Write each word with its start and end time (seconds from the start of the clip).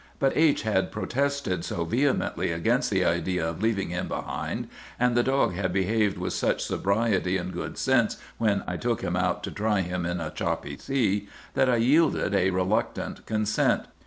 But 0.17 0.35
H—— 0.35 0.63
had 0.63 0.91
protested 0.91 1.63
so 1.63 1.85
vehemently 1.85 2.51
against 2.51 2.89
the 2.89 3.05
idea 3.05 3.47
of 3.47 3.61
leaving 3.61 3.89
him 3.89 4.07
behind, 4.07 4.67
and 4.99 5.13
the 5.15 5.21
dog 5.21 5.53
had 5.53 5.71
behaved 5.71 6.17
with 6.17 6.33
such 6.33 6.63
sobriety 6.63 7.37
and 7.37 7.53
good 7.53 7.77
sense 7.77 8.17
when 8.39 8.63
I 8.65 8.77
took 8.77 9.01
him 9.03 9.15
out 9.15 9.43
to 9.43 9.51
try 9.51 9.81
him 9.81 10.03
in 10.07 10.19
a 10.19 10.31
choppy 10.31 10.75
sea, 10.79 11.29
that 11.53 11.69
I 11.69 11.75
yielded 11.75 12.33
a 12.33 12.49
reluctant 12.49 13.27
consent. 13.27 13.83